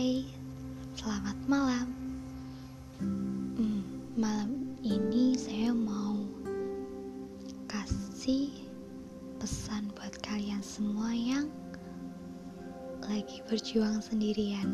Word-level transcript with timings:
Hai, 0.00 0.24
selamat 0.96 1.36
malam. 1.44 1.92
Hmm, 3.04 3.84
malam 4.16 4.72
ini 4.80 5.36
saya 5.36 5.76
mau 5.76 6.24
kasih 7.68 8.48
pesan 9.36 9.92
buat 9.92 10.16
kalian 10.24 10.64
semua 10.64 11.12
yang 11.12 11.52
lagi 13.04 13.44
berjuang 13.44 14.00
sendirian. 14.00 14.72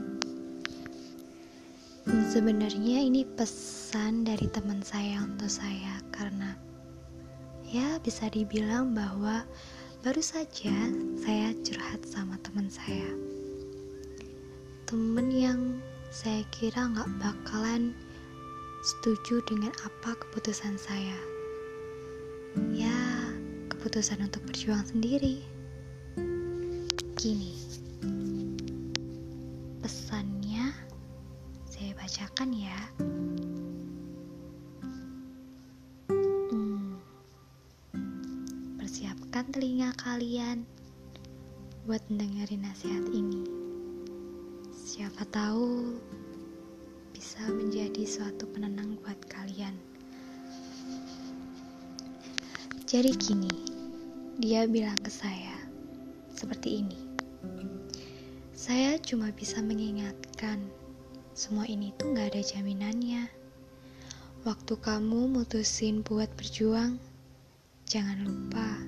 Hmm, 2.07 2.23
sebenarnya 2.31 3.03
ini 3.03 3.27
pesan 3.27 4.23
dari 4.23 4.47
teman 4.47 4.79
saya 4.87 5.27
untuk 5.27 5.51
saya 5.51 6.07
karena 6.15 6.55
ya 7.67 7.99
bisa 7.99 8.31
dibilang 8.31 8.95
bahwa 8.95 9.43
baru 10.07 10.23
saja 10.23 10.95
saya 11.19 11.51
curhat 11.67 12.07
sama 12.07 12.39
teman 12.47 12.71
saya 12.71 13.11
temen 14.87 15.35
yang 15.35 15.83
saya 16.15 16.47
kira 16.55 16.87
nggak 16.87 17.11
bakalan 17.19 17.91
setuju 18.87 19.43
dengan 19.51 19.75
apa 19.83 20.15
keputusan 20.15 20.79
saya. 20.79 21.19
Ya, 22.71 22.95
keputusan 23.67 24.23
untuk 24.23 24.47
berjuang 24.47 24.87
sendiri. 24.87 25.43
Gini, 27.19 27.59
pesannya 29.83 30.71
saya 31.67 31.91
bacakan 31.99 32.51
ya. 32.55 32.79
Hmm, 36.55 36.95
persiapkan 38.79 39.51
telinga 39.51 39.91
kalian 39.99 40.63
buat 41.91 42.07
dengerin 42.07 42.63
nasihat 42.63 43.03
ini. 43.11 43.66
Siapa 44.97 45.29
tahu 45.29 45.93
bisa 47.13 47.45
menjadi 47.53 48.09
suatu 48.09 48.49
penenang 48.49 48.97
buat 49.05 49.21
kalian. 49.29 49.77
Jadi 52.89 53.13
gini, 53.21 53.53
dia 54.41 54.65
bilang 54.65 54.97
ke 54.97 55.13
saya 55.13 55.53
seperti 56.33 56.81
ini. 56.81 56.97
Saya 58.57 58.97
cuma 58.97 59.29
bisa 59.37 59.61
mengingatkan 59.61 60.65
semua 61.37 61.69
ini 61.69 61.93
tuh 62.01 62.17
gak 62.17 62.33
ada 62.33 62.41
jaminannya. 62.41 63.29
Waktu 64.49 64.81
kamu 64.81 65.29
mutusin 65.29 66.01
buat 66.01 66.33
berjuang, 66.41 66.97
jangan 67.85 68.25
lupa 68.25 68.81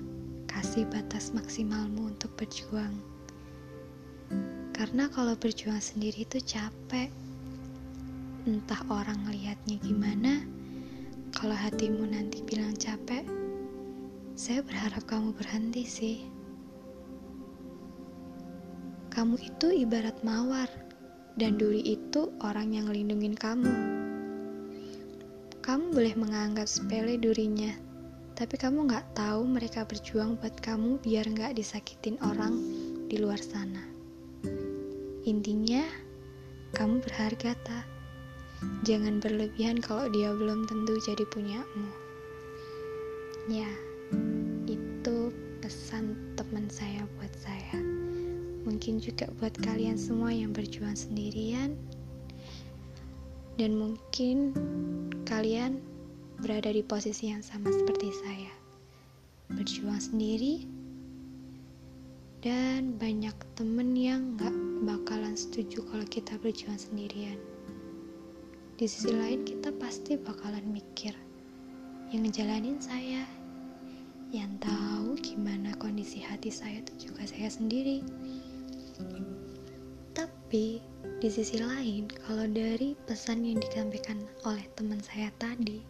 kasih 0.49 0.89
batas 0.89 1.29
maksimalmu 1.37 2.17
untuk 2.17 2.33
berjuang. 2.33 2.97
Karena 4.79 5.11
kalau 5.11 5.35
berjuang 5.35 5.83
sendiri 5.83 6.23
itu 6.23 6.39
capek. 6.39 7.11
Entah 8.47 8.79
orang 8.87 9.27
ngelihatnya 9.27 9.75
gimana, 9.83 10.39
kalau 11.35 11.51
hatimu 11.51 12.07
nanti 12.07 12.39
bilang 12.47 12.71
capek, 12.79 13.27
saya 14.39 14.63
berharap 14.63 15.03
kamu 15.03 15.35
berhenti 15.35 15.83
sih. 15.83 16.17
Kamu 19.11 19.35
itu 19.35 19.83
ibarat 19.83 20.15
mawar, 20.23 20.71
dan 21.35 21.59
duri 21.59 21.83
itu 21.83 22.31
orang 22.39 22.71
yang 22.71 22.87
ngelindungin 22.87 23.35
kamu. 23.35 23.75
Kamu 25.59 25.91
boleh 25.91 26.15
menganggap 26.15 26.71
sepele 26.71 27.19
durinya, 27.19 27.75
tapi 28.31 28.55
kamu 28.55 28.87
gak 28.87 29.11
tahu 29.11 29.43
mereka 29.43 29.83
berjuang 29.83 30.39
buat 30.39 30.55
kamu 30.63 31.03
biar 31.03 31.27
gak 31.35 31.59
disakitin 31.59 32.15
orang 32.23 32.55
di 33.11 33.19
luar 33.19 33.43
sana. 33.43 33.88
Intinya, 35.29 35.85
kamu 36.73 37.05
berharga 37.05 37.53
tak? 37.61 37.85
Jangan 38.81 39.21
berlebihan 39.21 39.77
kalau 39.77 40.09
dia 40.09 40.33
belum 40.33 40.65
tentu 40.65 40.97
jadi 41.05 41.21
punyamu. 41.29 41.85
Ya, 43.45 43.69
itu 44.65 45.29
pesan 45.61 46.33
teman 46.33 46.65
saya 46.73 47.05
buat 47.21 47.29
saya. 47.37 47.77
Mungkin 48.65 48.97
juga 48.97 49.29
buat 49.37 49.53
kalian 49.61 50.01
semua 50.01 50.33
yang 50.33 50.49
berjuang 50.49 50.97
sendirian. 50.97 51.77
Dan 53.53 53.77
mungkin 53.77 54.57
kalian 55.29 55.77
berada 56.41 56.73
di 56.73 56.81
posisi 56.81 57.29
yang 57.29 57.45
sama 57.45 57.69
seperti 57.69 58.09
saya. 58.17 58.49
Berjuang 59.53 60.01
sendiri 60.01 60.78
dan 62.39 62.95
banyak 62.95 63.35
temen 63.59 63.91
yang 63.99 64.39
gak 64.39 64.55
bakalan 64.87 65.35
setuju 65.35 65.83
kalau 65.91 66.07
kita 66.07 66.39
berjuang 66.39 66.79
sendirian. 66.79 67.35
Di 68.79 68.87
sisi 68.87 69.11
lain 69.11 69.43
kita 69.43 69.75
pasti 69.75 70.15
bakalan 70.15 70.63
mikir, 70.71 71.11
yang 72.15 72.23
ngejalanin 72.23 72.79
saya, 72.79 73.27
yang 74.31 74.55
tahu 74.63 75.19
gimana 75.19 75.75
kondisi 75.83 76.23
hati 76.23 76.47
saya 76.47 76.79
itu 76.79 77.11
juga 77.11 77.27
saya 77.27 77.51
sendiri. 77.51 77.99
Tapi 80.15 80.79
di 81.19 81.27
sisi 81.27 81.59
lain, 81.59 82.07
kalau 82.23 82.47
dari 82.47 82.95
pesan 83.03 83.43
yang 83.43 83.59
disampaikan 83.59 84.23
oleh 84.47 84.63
teman 84.79 85.03
saya 85.03 85.27
tadi, 85.43 85.83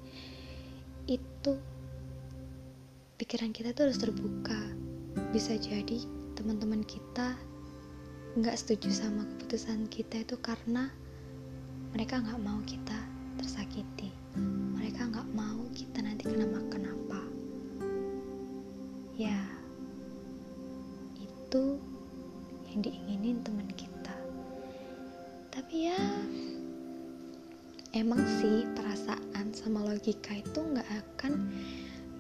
itu 1.06 1.54
pikiran 3.22 3.54
kita 3.54 3.70
tuh 3.78 3.86
harus 3.86 4.02
terbuka. 4.02 4.58
Bisa 5.30 5.54
jadi 5.62 6.02
teman-teman 6.40 6.88
kita 6.88 7.36
nggak 8.40 8.56
setuju 8.56 8.96
sama 8.96 9.28
keputusan 9.28 9.92
kita 9.92 10.24
itu 10.24 10.40
karena 10.40 10.88
mereka 11.92 12.24
nggak 12.24 12.40
mau 12.40 12.64
kita 12.64 12.96
tersakiti. 13.36 14.08
Mereka 14.80 15.12
nggak 15.12 15.36
mau 15.36 15.68
kita 15.76 16.00
nanti 16.00 16.24
kenapa 16.32 16.64
kenapa 16.72 17.20
ya 19.20 19.36
itu 21.20 21.76
yang 22.72 22.88
diinginin 22.88 23.44
teman 23.44 23.68
kita. 23.76 24.16
Tapi 25.52 25.92
ya 25.92 26.00
emang 27.92 28.24
sih 28.40 28.64
perasaan 28.80 29.52
sama 29.52 29.84
logika 29.84 30.40
itu 30.40 30.64
nggak 30.64 30.88
akan 30.88 31.52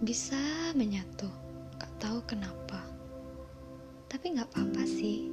bisa 0.03 0.43
menyatu. 0.75 1.31
Nggak 1.79 1.93
tahu 2.03 2.19
kenapa 2.27 2.88
tapi 4.19 4.35
nggak 4.35 4.51
apa-apa 4.51 4.83
sih. 4.83 5.31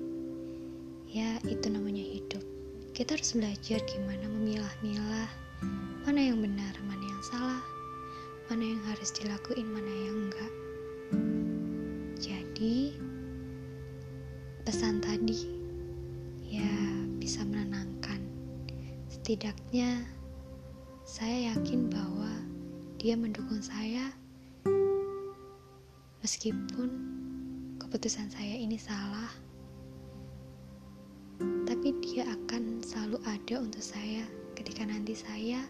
Ya 1.11 1.43
itu 1.43 1.67
namanya 1.67 2.07
hidup. 2.07 2.47
Kita 2.95 3.19
harus 3.19 3.35
belajar 3.35 3.83
gimana 3.83 4.31
memilah-milah. 4.31 5.27
Mana 6.07 6.23
yang 6.23 6.39
benar 6.39 6.71
mana 6.87 7.03
yang 7.03 7.23
salah. 7.27 7.67
Mana 8.47 8.63
yang 8.63 8.79
harus 8.87 9.11
dilakuin 9.11 9.67
mana 9.67 9.91
yang 9.91 10.31
enggak 10.31 10.53
jadi 12.23 12.95
pesan 14.63 15.03
tadi 15.03 15.51
ya 16.47 16.71
bisa 17.19 17.43
menenangkan. 17.43 18.23
Setidaknya 19.11 20.07
saya 21.03 21.51
yakin 21.59 21.91
bahwa 21.91 22.31
dia 23.03 23.19
mendukung 23.19 23.59
saya 23.59 24.15
meskipun 26.23 27.16
keputusan 27.97 28.29
saya 28.29 28.61
ini 28.61 28.77
salah 28.77 29.33
tapi 31.65 31.97
dia 32.05 32.29
akan 32.29 32.85
selalu 32.85 33.17
ada 33.25 33.57
untuk 33.57 33.81
saya 33.81 34.21
ketika 34.53 34.85
nanti 34.85 35.17
saya 35.17 35.65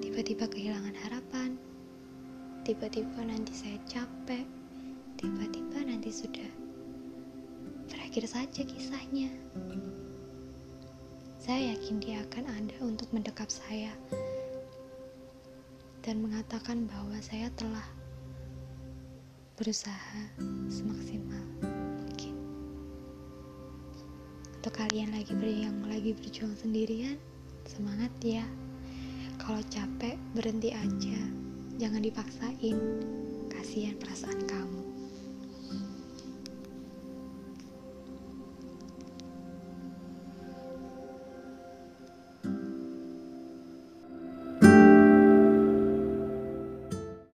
tiba-tiba 0.00 0.48
kehilangan 0.48 0.96
harapan, 1.04 1.60
tiba-tiba 2.64 3.20
nanti 3.28 3.52
saya 3.52 3.76
capek, 3.84 4.48
tiba-tiba 5.20 5.84
nanti 5.84 6.08
sudah 6.08 6.48
berakhir 7.84 8.24
saja 8.24 8.64
kisahnya. 8.64 9.28
Saya 11.36 11.76
yakin 11.76 12.00
dia 12.00 12.24
akan 12.32 12.48
ada 12.48 12.76
untuk 12.80 13.12
mendekap 13.12 13.52
saya 13.52 13.92
dan 16.00 16.24
mengatakan 16.24 16.88
bahwa 16.88 17.20
saya 17.20 17.52
telah 17.60 17.84
berusaha 19.62 20.26
semaksimal 20.66 21.46
untuk 24.58 24.74
kalian 24.74 25.14
lagi 25.14 25.38
ber 25.38 25.46
yang 25.46 25.86
lagi 25.86 26.18
berjuang 26.18 26.58
sendirian 26.58 27.14
semangat 27.70 28.10
ya. 28.18 28.42
Kalau 29.38 29.62
capek 29.70 30.18
berhenti 30.34 30.74
aja. 30.74 31.18
Jangan 31.78 32.02
dipaksain. 32.02 32.78
Kasihan 33.54 33.94
perasaan 34.02 34.42
kamu 34.50 34.91